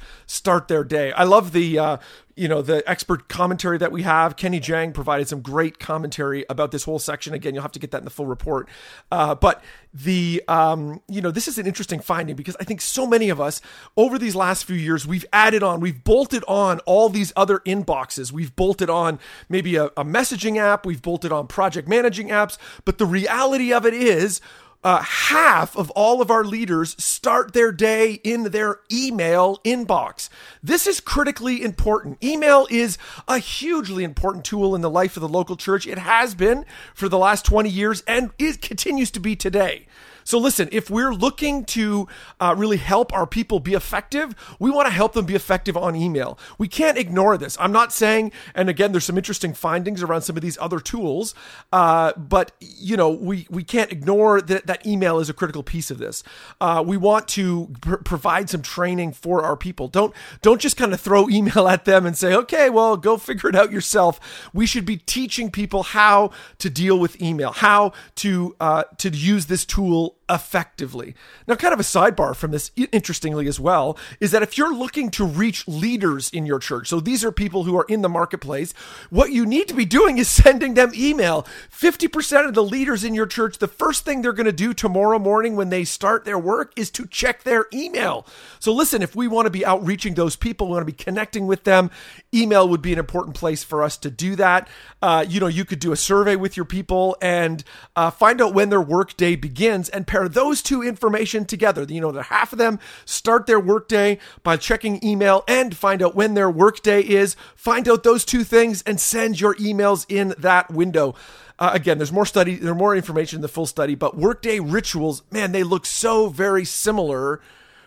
start 0.61 0.69
their 0.69 0.85
day. 0.85 1.13
I 1.13 1.25
love 1.25 1.53
the 1.53 1.79
uh, 1.79 1.97
you 2.37 2.49
know 2.49 2.63
the 2.63 2.83
expert 2.89 3.29
commentary 3.29 3.79
that 3.79 3.93
we 3.93 4.03
have. 4.03 4.37
Kenny 4.37 4.61
Jahng 4.61 4.93
provided 4.93 5.29
some 5.29 5.41
great 5.41 5.79
commentary 5.79 6.45
about 6.49 6.71
this 6.71 6.85
whole 6.85 6.99
section. 6.99 7.35
Again 7.35 7.55
you'll 7.55 7.63
have 7.63 7.73
to 7.73 7.79
get 7.79 7.91
that 7.93 7.99
in 7.99 8.05
the 8.05 8.11
full 8.11 8.27
report. 8.27 8.69
Uh, 9.11 9.35
but 9.35 9.63
the 9.95 10.43
um, 10.49 11.01
you 11.09 11.21
know 11.21 11.31
this 11.31 11.49
is 11.49 11.59
an 11.59 11.67
interesting 11.67 11.99
finding 11.99 12.37
because 12.37 12.57
i 12.61 12.65
think 12.65 12.81
so 12.81 13.05
many 13.07 13.29
of 13.29 13.41
us 13.41 13.61
over 13.97 14.21
these 14.21 14.37
last 14.37 14.65
few 14.65 14.77
years 14.77 15.05
we've 15.05 15.27
added 15.33 15.65
on 15.65 15.81
we've 15.81 16.05
bolted 16.05 16.45
on 16.47 16.79
all 16.81 17.09
these 17.09 17.33
other 17.37 17.59
inboxes. 17.61 18.33
We've 18.33 18.55
bolted 18.55 18.91
on 18.91 19.19
maybe 19.49 19.77
a, 19.77 19.87
a 19.87 20.05
messaging 20.05 20.59
app. 20.59 20.85
We've 20.87 21.03
bolted 21.03 21.33
on 21.33 21.47
project 21.47 21.89
managing 21.89 22.29
apps. 22.29 22.59
But 22.85 22.99
the 22.99 23.07
reality 23.07 23.73
of 23.73 23.87
it 23.87 23.95
is 23.95 24.41
uh, 24.83 25.03
half 25.03 25.77
of 25.77 25.91
all 25.91 26.23
of 26.23 26.31
our 26.31 26.45
leaders 26.45 26.97
start 27.03 27.53
their 27.53 27.71
day 27.71 28.15
in 28.25 28.45
their 28.45 28.81
email 28.91 29.59
inbox. 29.59 30.29
This 30.63 30.87
is 30.87 31.01
critically 31.01 31.63
important. 31.63 32.23
Email 32.25 32.67
is 32.71 32.97
a 33.29 33.39
hugely 33.39 34.05
important 34.05 34.45
tool 34.45 34.75
in 34.75 34.81
the 34.81 34.91
life 34.91 35.17
of 35.17 35.21
the 35.21 35.29
local 35.29 35.57
church. 35.57 35.87
It 35.87 35.99
has 35.99 36.35
been 36.35 36.65
for 36.95 37.09
the 37.09 37.19
last 37.19 37.45
20 37.45 37.69
years 37.69 38.03
and 38.07 38.31
it 38.39 38.63
continues 38.63 39.11
to 39.13 39.21
be 39.21 39.37
today. 39.37 39.87
So 40.31 40.39
listen, 40.39 40.69
if 40.71 40.89
we're 40.89 41.13
looking 41.13 41.65
to 41.65 42.07
uh, 42.39 42.55
really 42.57 42.77
help 42.77 43.13
our 43.13 43.27
people 43.27 43.59
be 43.59 43.75
effective, 43.75 44.37
we 44.61 44.71
want 44.71 44.87
to 44.87 44.93
help 44.93 45.13
them 45.13 45.27
be 45.27 45.35
effective 45.35 45.77
on 45.77 45.97
email. 45.97 46.39
We 46.57 46.69
can't 46.69 46.97
ignore 46.97 47.37
this. 47.37 47.57
I'm 47.59 47.73
not 47.73 47.93
saying, 47.93 48.31
and 48.55 48.69
again, 48.69 48.93
there's 48.93 49.05
some 49.05 49.19
interesting 49.19 49.55
findings 49.55 50.05
around 50.05 50.23
some 50.23 50.37
of 50.37 50.43
these 50.43 50.57
other 50.59 50.79
tools, 50.79 51.35
uh, 51.73 52.13
but 52.13 52.53
you 52.61 52.97
know, 52.97 53.11
we 53.11 53.49
we 53.51 53.65
can't 53.65 53.91
ignore 53.91 54.41
that 54.41 54.69
that 54.69 54.87
email 54.87 55.19
is 55.19 55.29
a 55.29 55.35
critical 55.35 55.65
piece 55.65 55.91
of 55.91 55.99
this. 55.99 56.23
Uh, 56.61 56.85
we 56.87 56.97
want 56.97 57.27
to 57.31 57.75
pr- 57.81 57.97
provide 57.97 58.49
some 58.49 58.63
training 58.63 59.11
for 59.11 59.43
our 59.43 59.57
people. 59.57 59.89
Don't 59.89 60.15
don't 60.43 60.61
just 60.61 60.77
kind 60.77 60.93
of 60.93 61.01
throw 61.01 61.29
email 61.29 61.67
at 61.67 61.87
them 61.87 62.07
and 62.07 62.17
say, 62.17 62.35
okay, 62.35 62.71
well, 62.71 62.97
go 62.97 63.17
figure 63.17 63.49
it 63.49 63.57
out 63.57 63.73
yourself. 63.73 64.21
We 64.55 64.65
should 64.65 64.85
be 64.87 64.97
teaching 64.97 65.51
people 65.51 65.83
how 65.83 66.31
to 66.59 66.71
deal 66.71 67.01
with 67.01 67.21
email, 67.21 67.51
how 67.51 67.95
to 68.17 68.55
uh, 68.61 68.85
to 68.99 69.09
use 69.09 69.47
this 69.47 69.65
tool 69.65 70.19
effectively. 70.31 71.15
Now, 71.47 71.57
kind 71.57 71.75
of 71.75 71.81
a 71.81 71.85
sidebar 71.85 72.37
from 72.37 72.53
this, 72.53 72.71
interestingly 72.93 73.49
as 73.49 73.59
well, 73.59 73.99
is 74.21 74.31
that 74.31 74.43
if 74.43 74.57
you're 74.57 74.75
looking 74.75 75.11
to 75.11 75.25
reach 75.25 75.67
leaders 75.67 76.31
in 76.31 76.47
your 76.47 76.59
church, 76.59 76.89
so 76.89 77.01
these 77.01 77.25
are 77.25 77.33
people 77.33 77.65
who 77.65 77.77
are 77.77 77.87
in 77.89 78.03
the 78.03 78.09
marketplace, 78.09 78.73
what 79.11 79.33
you 79.33 79.45
need 79.45 79.69
to 79.69 79.75
be 79.75 79.85
doing 79.85 80.19
is 80.19 80.29
sending 80.29 80.75
them 80.75 80.93
email. 80.95 81.47
50% 81.71 82.47
of 82.47 82.55
the 82.55 82.63
leaders 82.63 83.03
in 83.03 83.15
your 83.15 83.27
church, 83.27 83.59
the 83.59 83.69
first 83.69 84.05
thing 84.05 84.23
they're 84.23 84.33
going 84.33 84.47
to 84.47 84.53
do 84.53 84.73
tomorrow 84.73 85.19
morning 85.19 85.57
when 85.57 85.71
they 85.71 85.85
start 85.85 86.25
their 86.25 86.39
work 86.39 86.73
is 86.77 86.91
to 86.93 87.07
check 87.07 87.43
their 87.43 87.67
email. 87.73 88.27
So, 88.61 88.73
listen, 88.73 89.03
if 89.03 89.17
we 89.17 89.27
want 89.27 89.47
to 89.47 89.51
be 89.51 89.67
outreaching 89.67 90.15
those 90.15 90.37
people, 90.37 90.69
we 90.69 90.75
want 90.75 90.87
to 90.87 90.93
be 90.93 91.05
connecting 91.05 91.47
with 91.47 91.65
them, 91.65 91.91
email 92.33 92.69
would 92.69 92.83
be 92.83 92.93
an 92.93 92.99
important 92.99 93.35
place 93.35 93.65
for 93.65 93.83
us 93.83 93.97
to 93.99 94.11
do 94.11 94.37
that. 94.37 94.69
Uh, 95.03 95.25
you 95.29 95.41
know, 95.41 95.49
you 95.49 95.65
could 95.65 95.81
do 95.81 95.93
a 95.93 95.97
survey 95.97 96.37
with 96.37 96.57
your 96.57 96.67
people 96.67 97.17
and 97.21 97.65
uh, 97.97 98.11
find 98.11 98.41
out 98.41 98.55
when 98.55 98.69
their 98.69 98.81
workday 98.81 99.35
begins 99.35 99.89
and 99.89 100.07
pair 100.07 100.20
those 100.29 100.63
two 100.63 100.83
information 100.83 101.45
together. 101.45 101.85
You 101.89 102.01
know, 102.01 102.13
that 102.13 102.25
half 102.25 102.53
of 102.53 102.59
them 102.59 102.79
start 103.05 103.47
their 103.47 103.61
workday 103.61 104.19
by 104.43 104.57
checking 104.57 105.05
email 105.05 105.45
and 105.47 105.77
find 105.77 106.03
out 106.03 106.15
when 106.15 106.35
their 106.35 106.51
workday 106.51 107.01
is. 107.01 107.37
Find 107.55 107.89
out 107.89 108.03
those 108.03 108.25
two 108.25 108.45
things 108.45 108.83
and 108.83 109.01
send 109.01 109.41
your 109.41 109.55
emails 109.57 110.07
in 110.09 110.35
that 110.39 110.71
window. 110.71 111.15
Uh, 111.59 111.71
again, 111.75 111.99
there's 111.99 112.13
more 112.13 112.27
study, 112.27 112.55
there's 112.57 112.77
more 112.77 112.97
information 112.97 113.37
in 113.37 113.43
the 113.43 113.49
full 113.49 113.67
study, 113.67 113.95
but 113.95 114.17
workday 114.17 114.61
rituals, 114.61 115.23
man, 115.31 115.53
they 115.53 115.63
look 115.63 115.85
so 115.85 116.29
very 116.29 116.65
similar 116.65 117.41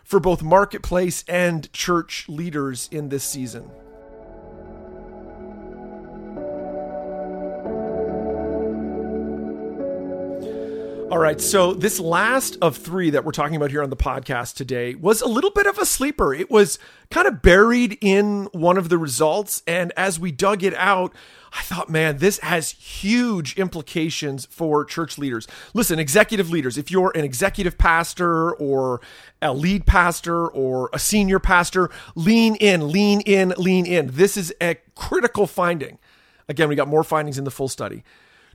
for 0.04 0.20
both 0.20 0.44
marketplace 0.44 1.24
and 1.28 1.72
church 1.74 2.30
leaders 2.30 2.88
in 2.92 3.10
this 3.10 3.24
season. 3.24 3.72
All 11.14 11.20
right, 11.20 11.40
so 11.40 11.76
this 11.76 12.00
last 12.00 12.58
of 12.60 12.76
three 12.76 13.12
that 13.12 13.24
we're 13.24 13.34
talking 13.34 13.56
about 13.56 13.70
here 13.70 13.84
on 13.84 13.92
the 13.92 13.96
podcast 13.96 14.56
today 14.56 14.96
was 14.96 15.22
a 15.22 15.28
little 15.28 15.52
bit 15.52 15.68
of 15.68 15.78
a 15.78 15.86
sleeper. 15.86 16.34
It 16.34 16.50
was 16.50 16.80
kind 17.12 17.28
of 17.28 17.44
buried 17.44 18.00
in 18.02 18.46
one 18.46 18.80
of 18.80 18.90
the 18.90 18.98
results. 18.98 19.62
And 19.68 19.94
as 19.96 20.20
we 20.20 20.32
dug 20.32 20.64
it 20.64 20.74
out, 20.74 21.14
I 21.56 21.62
thought, 21.62 21.88
man, 21.88 22.18
this 22.18 22.40
has 22.40 22.72
huge 22.72 23.60
implications 23.60 24.48
for 24.48 24.84
church 24.84 25.20
leaders. 25.20 25.48
Listen, 25.76 26.00
executive 26.00 26.50
leaders, 26.50 26.80
if 26.80 26.90
you're 26.90 27.12
an 27.14 27.24
executive 27.24 27.78
pastor 27.78 28.52
or 28.56 29.00
a 29.40 29.54
lead 29.54 29.86
pastor 29.86 30.48
or 30.48 30.90
a 30.94 30.98
senior 30.98 31.38
pastor, 31.38 31.92
lean 32.16 32.56
in, 32.56 32.92
lean 32.92 33.22
in, 33.22 33.54
lean 33.60 33.86
in. 33.86 34.10
This 34.14 34.36
is 34.36 34.52
a 34.60 34.78
critical 34.96 35.46
finding. 35.46 36.00
Again, 36.50 36.70
we 36.70 36.76
got 36.76 36.88
more 36.88 37.04
findings 37.04 37.38
in 37.38 37.44
the 37.44 37.52
full 37.52 37.68
study 37.68 38.04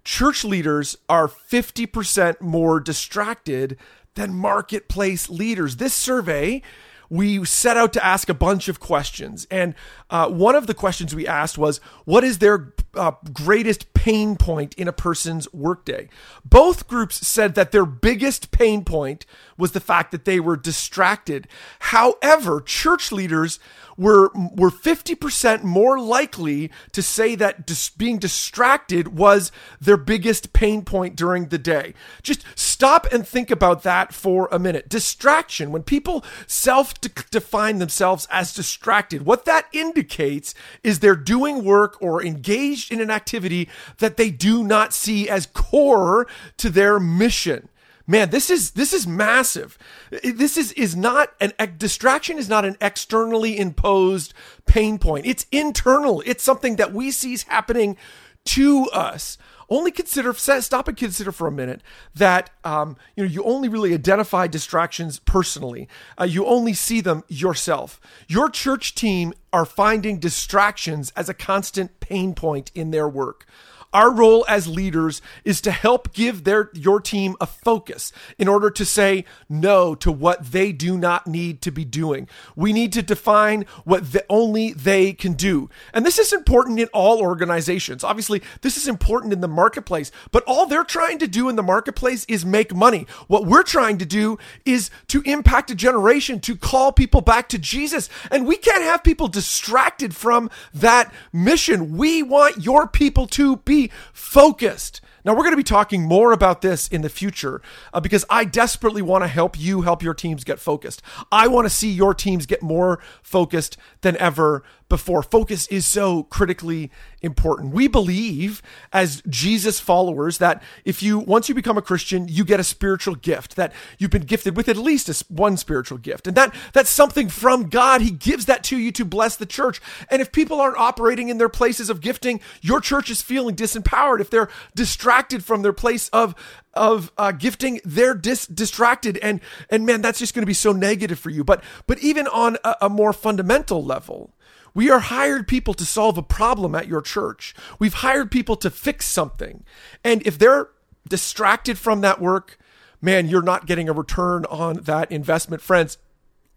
church 0.04 0.44
leaders 0.44 0.96
are 1.08 1.28
50% 1.28 2.40
more 2.40 2.80
distracted 2.80 3.76
than 4.14 4.34
marketplace 4.34 5.28
leaders. 5.30 5.76
This 5.76 5.94
survey, 5.94 6.62
we 7.10 7.44
set 7.44 7.76
out 7.76 7.92
to 7.94 8.04
ask 8.04 8.28
a 8.28 8.34
bunch 8.34 8.68
of 8.68 8.80
questions. 8.80 9.46
And 9.50 9.74
uh, 10.10 10.28
one 10.28 10.54
of 10.54 10.66
the 10.66 10.74
questions 10.74 11.14
we 11.14 11.26
asked 11.26 11.58
was 11.58 11.78
what 12.04 12.24
is 12.24 12.38
their 12.38 12.74
uh, 12.94 13.12
greatest 13.32 13.92
pain 13.94 14.36
point 14.36 14.74
in 14.74 14.88
a 14.88 14.92
person's 14.92 15.52
workday? 15.52 16.08
Both 16.44 16.88
groups 16.88 17.26
said 17.26 17.54
that 17.54 17.72
their 17.72 17.86
biggest 17.86 18.50
pain 18.50 18.84
point 18.84 19.26
was 19.56 19.72
the 19.72 19.80
fact 19.80 20.12
that 20.12 20.24
they 20.24 20.40
were 20.40 20.56
distracted. 20.56 21.48
However, 21.80 22.60
church 22.60 23.12
leaders 23.12 23.58
were 23.98 24.30
were 24.54 24.70
50% 24.70 25.64
more 25.64 25.98
likely 25.98 26.70
to 26.92 27.02
say 27.02 27.34
that 27.34 27.66
dis- 27.66 27.90
being 27.90 28.18
distracted 28.18 29.08
was 29.08 29.50
their 29.80 29.96
biggest 29.96 30.52
pain 30.52 30.84
point 30.84 31.16
during 31.16 31.46
the 31.46 31.58
day. 31.58 31.94
Just 32.22 32.44
stop 32.54 33.06
and 33.12 33.26
think 33.26 33.50
about 33.50 33.82
that 33.82 34.14
for 34.14 34.48
a 34.52 34.58
minute. 34.58 34.88
Distraction, 34.88 35.72
when 35.72 35.82
people 35.82 36.24
self 36.46 36.97
define 37.30 37.78
themselves 37.78 38.26
as 38.30 38.54
distracted, 38.54 39.24
what 39.24 39.44
that 39.44 39.66
indicates 39.72 40.54
is 40.82 41.00
they're 41.00 41.16
doing 41.16 41.64
work 41.64 41.96
or 42.00 42.22
engaged 42.22 42.92
in 42.92 43.00
an 43.00 43.10
activity 43.10 43.68
that 43.98 44.16
they 44.16 44.30
do 44.30 44.64
not 44.64 44.92
see 44.92 45.28
as 45.28 45.46
core 45.46 46.26
to 46.56 46.70
their 46.70 46.98
mission. 47.00 47.68
Man 48.06 48.30
this 48.30 48.48
is 48.48 48.70
this 48.70 48.94
is 48.94 49.06
massive. 49.06 49.76
This 50.22 50.56
is 50.56 50.72
is 50.72 50.96
not 50.96 51.34
an 51.40 51.52
distraction 51.76 52.38
is 52.38 52.48
not 52.48 52.64
an 52.64 52.76
externally 52.80 53.58
imposed 53.58 54.32
pain 54.64 54.98
point. 54.98 55.26
It's 55.26 55.44
internal. 55.52 56.22
It's 56.24 56.42
something 56.42 56.76
that 56.76 56.94
we 56.94 57.10
see 57.10 57.36
happening 57.48 57.98
to 58.46 58.84
us 58.94 59.36
only 59.68 59.90
consider 59.90 60.32
stop 60.32 60.88
and 60.88 60.96
consider 60.96 61.32
for 61.32 61.46
a 61.46 61.52
minute 61.52 61.82
that 62.14 62.50
um, 62.64 62.96
you 63.16 63.24
know 63.24 63.30
you 63.30 63.42
only 63.44 63.68
really 63.68 63.94
identify 63.94 64.46
distractions 64.46 65.18
personally. 65.20 65.88
Uh, 66.18 66.24
you 66.24 66.46
only 66.46 66.72
see 66.72 67.00
them 67.00 67.22
yourself. 67.28 68.00
Your 68.26 68.48
church 68.48 68.94
team 68.94 69.32
are 69.52 69.64
finding 69.64 70.18
distractions 70.18 71.12
as 71.16 71.28
a 71.28 71.34
constant 71.34 72.00
pain 72.00 72.34
point 72.34 72.70
in 72.74 72.90
their 72.90 73.08
work 73.08 73.46
our 73.92 74.12
role 74.12 74.44
as 74.48 74.66
leaders 74.66 75.22
is 75.44 75.60
to 75.62 75.70
help 75.70 76.12
give 76.12 76.44
their 76.44 76.70
your 76.74 77.00
team 77.00 77.36
a 77.40 77.46
focus 77.46 78.12
in 78.38 78.48
order 78.48 78.70
to 78.70 78.84
say 78.84 79.24
no 79.48 79.94
to 79.94 80.12
what 80.12 80.52
they 80.52 80.72
do 80.72 80.96
not 80.98 81.26
need 81.26 81.62
to 81.62 81.70
be 81.70 81.84
doing. 81.84 82.28
We 82.54 82.72
need 82.72 82.92
to 82.94 83.02
define 83.02 83.64
what 83.84 84.12
the, 84.12 84.24
only 84.28 84.72
they 84.72 85.12
can 85.12 85.32
do. 85.32 85.70
And 85.94 86.04
this 86.04 86.18
is 86.18 86.32
important 86.32 86.80
in 86.80 86.88
all 86.92 87.20
organizations. 87.20 88.04
Obviously, 88.04 88.42
this 88.60 88.76
is 88.76 88.88
important 88.88 89.32
in 89.32 89.40
the 89.40 89.48
marketplace, 89.48 90.10
but 90.30 90.44
all 90.44 90.66
they're 90.66 90.84
trying 90.84 91.18
to 91.18 91.26
do 91.26 91.48
in 91.48 91.56
the 91.56 91.62
marketplace 91.62 92.24
is 92.28 92.44
make 92.44 92.74
money. 92.74 93.06
What 93.26 93.46
we're 93.46 93.62
trying 93.62 93.98
to 93.98 94.06
do 94.06 94.38
is 94.64 94.90
to 95.08 95.22
impact 95.22 95.70
a 95.70 95.74
generation, 95.74 96.40
to 96.40 96.56
call 96.56 96.92
people 96.92 97.20
back 97.20 97.48
to 97.50 97.58
Jesus. 97.58 98.08
And 98.30 98.46
we 98.46 98.56
can't 98.56 98.82
have 98.82 99.02
people 99.02 99.28
distracted 99.28 100.14
from 100.14 100.50
that 100.74 101.12
mission. 101.32 101.96
We 101.96 102.22
want 102.22 102.64
your 102.64 102.86
people 102.86 103.26
to 103.28 103.56
be 103.56 103.77
focused. 104.12 105.00
Now, 105.28 105.34
we're 105.34 105.42
going 105.42 105.52
to 105.52 105.58
be 105.58 105.62
talking 105.62 106.04
more 106.04 106.32
about 106.32 106.62
this 106.62 106.88
in 106.88 107.02
the 107.02 107.10
future 107.10 107.60
uh, 107.92 108.00
because 108.00 108.24
I 108.30 108.46
desperately 108.46 109.02
want 109.02 109.24
to 109.24 109.28
help 109.28 109.60
you 109.60 109.82
help 109.82 110.02
your 110.02 110.14
teams 110.14 110.42
get 110.42 110.58
focused. 110.58 111.02
I 111.30 111.48
want 111.48 111.66
to 111.66 111.70
see 111.70 111.90
your 111.90 112.14
teams 112.14 112.46
get 112.46 112.62
more 112.62 112.98
focused 113.22 113.76
than 114.00 114.16
ever 114.16 114.62
before. 114.88 115.22
Focus 115.22 115.66
is 115.66 115.86
so 115.86 116.22
critically 116.22 116.90
important. 117.20 117.74
We 117.74 117.88
believe 117.88 118.62
as 118.90 119.22
Jesus 119.28 119.78
followers 119.80 120.38
that 120.38 120.62
if 120.86 121.02
you, 121.02 121.18
once 121.18 121.46
you 121.46 121.54
become 121.54 121.76
a 121.76 121.82
Christian, 121.82 122.26
you 122.26 122.42
get 122.42 122.58
a 122.58 122.64
spiritual 122.64 123.14
gift, 123.14 123.56
that 123.56 123.74
you've 123.98 124.10
been 124.10 124.22
gifted 124.22 124.56
with 124.56 124.66
at 124.66 124.78
least 124.78 125.10
a, 125.10 125.24
one 125.28 125.58
spiritual 125.58 125.98
gift. 125.98 126.26
And 126.26 126.34
that, 126.38 126.54
that's 126.72 126.88
something 126.88 127.28
from 127.28 127.68
God. 127.68 128.00
He 128.00 128.10
gives 128.10 128.46
that 128.46 128.64
to 128.64 128.78
you 128.78 128.90
to 128.92 129.04
bless 129.04 129.36
the 129.36 129.44
church. 129.44 129.78
And 130.10 130.22
if 130.22 130.32
people 130.32 130.58
aren't 130.58 130.78
operating 130.78 131.28
in 131.28 131.36
their 131.36 131.50
places 131.50 131.90
of 131.90 132.00
gifting, 132.00 132.40
your 132.62 132.80
church 132.80 133.10
is 133.10 133.20
feeling 133.20 133.54
disempowered. 133.54 134.20
If 134.20 134.30
they're 134.30 134.48
distracted 134.74 135.17
from 135.44 135.62
their 135.62 135.72
place 135.72 136.08
of, 136.10 136.34
of 136.74 137.12
uh, 137.18 137.32
gifting, 137.32 137.80
they're 137.84 138.14
dis- 138.14 138.46
distracted, 138.46 139.18
and 139.18 139.40
and 139.70 139.84
man, 139.84 140.00
that's 140.02 140.18
just 140.18 140.34
going 140.34 140.42
to 140.42 140.46
be 140.46 140.54
so 140.54 140.72
negative 140.72 141.18
for 141.18 141.30
you. 141.30 141.44
But 141.44 141.62
but 141.86 141.98
even 142.00 142.26
on 142.26 142.56
a, 142.64 142.76
a 142.82 142.88
more 142.88 143.12
fundamental 143.12 143.84
level, 143.84 144.34
we 144.74 144.90
are 144.90 145.00
hired 145.00 145.48
people 145.48 145.74
to 145.74 145.84
solve 145.84 146.18
a 146.18 146.22
problem 146.22 146.74
at 146.74 146.86
your 146.86 147.00
church. 147.00 147.54
We've 147.78 147.94
hired 147.94 148.30
people 148.30 148.56
to 148.56 148.70
fix 148.70 149.06
something. 149.06 149.64
And 150.04 150.24
if 150.26 150.38
they're 150.38 150.68
distracted 151.08 151.78
from 151.78 152.00
that 152.02 152.20
work, 152.20 152.58
man, 153.00 153.28
you're 153.28 153.42
not 153.42 153.66
getting 153.66 153.88
a 153.88 153.92
return 153.92 154.44
on 154.46 154.76
that 154.82 155.10
investment. 155.10 155.62
Friends, 155.62 155.98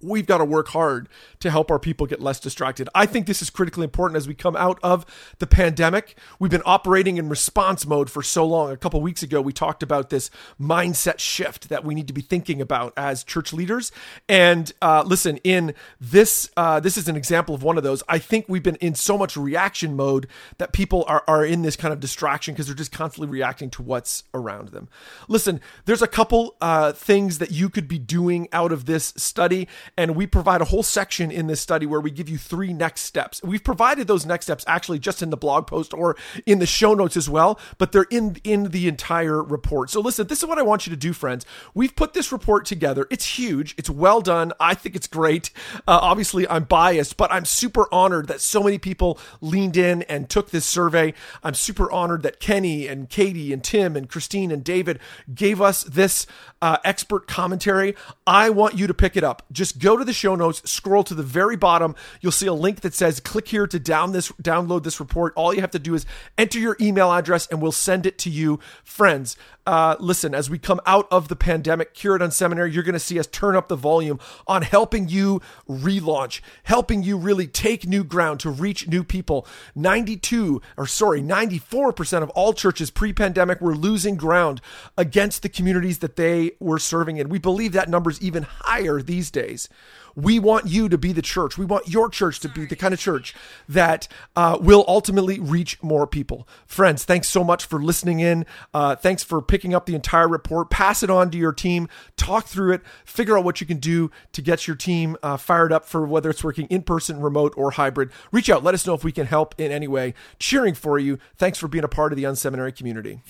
we've 0.03 0.25
got 0.25 0.39
to 0.39 0.45
work 0.45 0.69
hard 0.69 1.09
to 1.39 1.49
help 1.49 1.71
our 1.71 1.79
people 1.79 2.05
get 2.07 2.21
less 2.21 2.39
distracted. 2.39 2.89
I 2.93 3.05
think 3.05 3.27
this 3.27 3.41
is 3.41 3.49
critically 3.49 3.83
important 3.83 4.17
as 4.17 4.27
we 4.27 4.33
come 4.33 4.55
out 4.55 4.79
of 4.83 5.05
the 5.39 5.47
pandemic. 5.47 6.17
We've 6.39 6.51
been 6.51 6.63
operating 6.65 7.17
in 7.17 7.29
response 7.29 7.85
mode 7.85 8.09
for 8.09 8.23
so 8.23 8.45
long. 8.45 8.71
A 8.71 8.77
couple 8.77 9.01
weeks 9.01 9.23
ago, 9.23 9.41
we 9.41 9.53
talked 9.53 9.83
about 9.83 10.09
this 10.09 10.29
mindset 10.59 11.19
shift 11.19 11.69
that 11.69 11.83
we 11.83 11.95
need 11.95 12.07
to 12.07 12.13
be 12.13 12.21
thinking 12.21 12.61
about 12.61 12.93
as 12.97 13.23
church 13.23 13.53
leaders. 13.53 13.91
And 14.27 14.71
uh, 14.81 15.03
listen, 15.05 15.37
in 15.37 15.73
this, 15.99 16.49
uh, 16.57 16.79
this 16.79 16.97
is 16.97 17.07
an 17.07 17.15
example 17.15 17.55
of 17.55 17.63
one 17.63 17.77
of 17.77 17.83
those. 17.83 18.03
I 18.07 18.19
think 18.19 18.45
we've 18.47 18.63
been 18.63 18.75
in 18.75 18.95
so 18.95 19.17
much 19.17 19.35
reaction 19.37 19.95
mode 19.95 20.27
that 20.57 20.73
people 20.73 21.05
are, 21.07 21.23
are 21.27 21.45
in 21.45 21.61
this 21.61 21.75
kind 21.75 21.93
of 21.93 21.99
distraction 21.99 22.53
because 22.53 22.67
they're 22.67 22.75
just 22.75 22.91
constantly 22.91 23.31
reacting 23.31 23.69
to 23.71 23.81
what's 23.81 24.23
around 24.33 24.69
them. 24.69 24.89
Listen, 25.27 25.61
there's 25.85 26.01
a 26.01 26.07
couple 26.07 26.55
uh, 26.61 26.91
things 26.91 27.37
that 27.39 27.51
you 27.51 27.69
could 27.69 27.87
be 27.87 27.99
doing 27.99 28.47
out 28.51 28.71
of 28.71 28.85
this 28.85 29.13
study 29.17 29.67
and 29.97 30.15
we 30.15 30.27
provide 30.27 30.61
a 30.61 30.65
whole 30.65 30.83
section 30.83 31.31
in 31.31 31.47
this 31.47 31.61
study 31.61 31.85
where 31.85 31.99
we 31.99 32.11
give 32.11 32.29
you 32.29 32.37
three 32.37 32.73
next 32.73 33.01
steps. 33.01 33.41
We've 33.43 33.63
provided 33.63 34.07
those 34.07 34.25
next 34.25 34.45
steps 34.45 34.63
actually 34.67 34.99
just 34.99 35.21
in 35.21 35.29
the 35.29 35.37
blog 35.37 35.67
post 35.67 35.93
or 35.93 36.15
in 36.45 36.59
the 36.59 36.65
show 36.65 36.93
notes 36.93 37.17
as 37.17 37.29
well, 37.29 37.59
but 37.77 37.91
they're 37.91 38.07
in 38.09 38.37
in 38.43 38.65
the 38.71 38.87
entire 38.87 39.41
report. 39.41 39.89
So 39.89 39.99
listen, 40.01 40.27
this 40.27 40.39
is 40.39 40.45
what 40.45 40.57
I 40.57 40.63
want 40.63 40.85
you 40.85 40.91
to 40.91 40.97
do, 40.97 41.13
friends. 41.13 41.45
We've 41.73 41.95
put 41.95 42.13
this 42.13 42.31
report 42.31 42.65
together. 42.65 43.07
It's 43.09 43.37
huge. 43.37 43.75
It's 43.77 43.89
well 43.89 44.21
done. 44.21 44.53
I 44.59 44.73
think 44.73 44.95
it's 44.95 45.07
great. 45.07 45.51
Uh, 45.87 45.99
obviously, 46.01 46.47
I'm 46.47 46.63
biased, 46.63 47.17
but 47.17 47.31
I'm 47.31 47.45
super 47.45 47.87
honored 47.91 48.27
that 48.27 48.41
so 48.41 48.63
many 48.63 48.77
people 48.77 49.19
leaned 49.41 49.77
in 49.77 50.03
and 50.03 50.29
took 50.29 50.51
this 50.51 50.65
survey. 50.65 51.13
I'm 51.43 51.53
super 51.53 51.91
honored 51.91 52.23
that 52.23 52.39
Kenny 52.39 52.87
and 52.87 53.09
Katie 53.09 53.51
and 53.51 53.63
Tim 53.63 53.95
and 53.95 54.09
Christine 54.09 54.51
and 54.51 54.63
David 54.63 54.99
gave 55.33 55.61
us 55.61 55.83
this 55.83 56.25
uh, 56.61 56.77
expert 56.83 57.27
commentary. 57.27 57.95
I 58.25 58.49
want 58.49 58.77
you 58.77 58.87
to 58.87 58.93
pick 58.93 59.17
it 59.17 59.23
up. 59.23 59.43
Just 59.51 59.79
go 59.81 59.97
to 59.97 60.05
the 60.05 60.13
show 60.13 60.35
notes, 60.35 60.61
scroll 60.69 61.03
to 61.03 61.13
the 61.13 61.23
very 61.23 61.57
bottom. 61.57 61.95
You'll 62.21 62.31
see 62.31 62.47
a 62.47 62.53
link 62.53 62.81
that 62.81 62.93
says 62.93 63.19
click 63.19 63.47
here 63.49 63.67
to 63.67 63.79
down 63.79 64.13
this 64.13 64.31
download 64.33 64.83
this 64.83 64.99
report. 64.99 65.33
All 65.35 65.53
you 65.53 65.61
have 65.61 65.71
to 65.71 65.79
do 65.79 65.93
is 65.93 66.05
enter 66.37 66.59
your 66.59 66.77
email 66.79 67.11
address 67.11 67.47
and 67.47 67.61
we'll 67.61 67.71
send 67.71 68.05
it 68.05 68.17
to 68.19 68.29
you. 68.29 68.59
Friends, 68.83 69.35
uh, 69.71 69.95
listen, 70.01 70.35
as 70.35 70.49
we 70.49 70.59
come 70.59 70.81
out 70.85 71.07
of 71.09 71.29
the 71.29 71.35
pandemic 71.35 71.95
here 71.95 72.13
at 72.13 72.19
Unseminary, 72.19 72.73
you're 72.73 72.83
going 72.83 72.91
to 72.91 72.99
see 72.99 73.17
us 73.17 73.25
turn 73.25 73.55
up 73.55 73.69
the 73.69 73.75
volume 73.77 74.19
on 74.45 74.63
helping 74.63 75.07
you 75.07 75.41
relaunch, 75.65 76.41
helping 76.63 77.03
you 77.03 77.17
really 77.17 77.47
take 77.47 77.87
new 77.87 78.03
ground 78.03 78.41
to 78.41 78.49
reach 78.49 78.89
new 78.89 79.01
people. 79.01 79.47
92, 79.73 80.61
or 80.75 80.85
sorry, 80.85 81.21
94% 81.21 82.21
of 82.21 82.29
all 82.31 82.51
churches 82.51 82.91
pre 82.91 83.13
pandemic 83.13 83.61
were 83.61 83.73
losing 83.73 84.17
ground 84.17 84.59
against 84.97 85.41
the 85.41 85.47
communities 85.47 85.99
that 85.99 86.17
they 86.17 86.51
were 86.59 86.77
serving 86.77 87.15
in. 87.15 87.29
We 87.29 87.39
believe 87.39 87.71
that 87.71 87.87
number 87.87 88.09
is 88.09 88.21
even 88.21 88.43
higher 88.43 89.01
these 89.01 89.31
days. 89.31 89.69
We 90.15 90.39
want 90.39 90.67
you 90.67 90.89
to 90.89 90.97
be 90.97 91.13
the 91.13 91.21
church. 91.21 91.57
We 91.57 91.65
want 91.65 91.87
your 91.87 92.09
church 92.09 92.39
to 92.41 92.49
be 92.49 92.65
the 92.65 92.75
kind 92.75 92.93
of 92.93 92.99
church 92.99 93.33
that 93.69 94.07
uh, 94.35 94.57
will 94.59 94.85
ultimately 94.87 95.39
reach 95.39 95.81
more 95.81 96.07
people. 96.07 96.47
Friends, 96.65 97.03
thanks 97.05 97.27
so 97.27 97.43
much 97.43 97.65
for 97.65 97.81
listening 97.81 98.19
in. 98.19 98.45
Uh, 98.73 98.95
thanks 98.95 99.23
for 99.23 99.41
picking 99.41 99.73
up 99.73 99.85
the 99.85 99.95
entire 99.95 100.27
report. 100.27 100.69
Pass 100.69 101.03
it 101.03 101.09
on 101.09 101.29
to 101.31 101.37
your 101.37 101.53
team. 101.53 101.87
Talk 102.17 102.45
through 102.45 102.73
it. 102.73 102.81
Figure 103.05 103.37
out 103.37 103.43
what 103.43 103.61
you 103.61 103.67
can 103.67 103.77
do 103.77 104.11
to 104.33 104.41
get 104.41 104.67
your 104.67 104.75
team 104.75 105.17
uh, 105.23 105.37
fired 105.37 105.71
up 105.71 105.85
for 105.85 106.05
whether 106.05 106.29
it's 106.29 106.43
working 106.43 106.67
in 106.67 106.83
person, 106.83 107.21
remote, 107.21 107.53
or 107.55 107.71
hybrid. 107.71 108.11
Reach 108.31 108.49
out. 108.49 108.63
Let 108.63 108.73
us 108.73 108.85
know 108.85 108.93
if 108.93 109.03
we 109.03 109.11
can 109.11 109.27
help 109.27 109.55
in 109.57 109.71
any 109.71 109.87
way. 109.87 110.13
Cheering 110.39 110.73
for 110.73 110.99
you. 110.99 111.17
Thanks 111.37 111.57
for 111.57 111.67
being 111.67 111.83
a 111.83 111.89
part 111.89 112.11
of 112.11 112.17
the 112.17 112.23
Unseminary 112.23 112.75
community. 112.75 113.21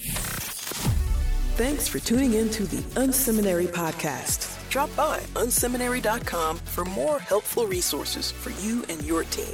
Thanks 1.55 1.88
for 1.88 2.00
tuning 2.00 2.33
in 2.33 2.50
to 2.51 2.63
the 2.63 2.81
Unseminary 3.00 3.67
podcast. 3.67 4.50
Drop 4.71 4.95
by 4.95 5.19
unseminary.com 5.35 6.57
for 6.57 6.85
more 6.85 7.19
helpful 7.19 7.67
resources 7.67 8.31
for 8.31 8.51
you 8.63 8.85
and 8.87 9.03
your 9.03 9.25
team. 9.25 9.53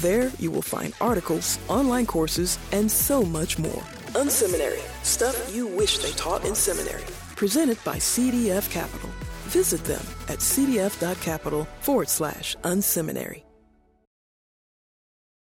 There, 0.00 0.32
you 0.38 0.50
will 0.50 0.62
find 0.62 0.94
articles, 1.02 1.58
online 1.68 2.06
courses, 2.06 2.58
and 2.72 2.90
so 2.90 3.22
much 3.22 3.58
more. 3.58 3.82
Unseminary, 4.14 4.80
stuff 5.04 5.54
you 5.54 5.66
wish 5.66 5.98
they 5.98 6.12
taught 6.12 6.46
in 6.46 6.54
seminary. 6.54 7.04
Presented 7.36 7.76
by 7.84 7.96
CDF 7.96 8.70
Capital. 8.70 9.10
Visit 9.48 9.84
them 9.84 10.04
at 10.28 10.38
cdf.capital 10.38 11.68
forward 11.80 12.08
slash 12.08 12.56
unseminary. 12.64 13.43